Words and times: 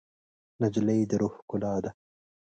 نجلۍ 0.61 0.99
د 1.09 1.11
روح 1.21 1.33
ښکلا 1.41 1.73
ده. 1.83 1.91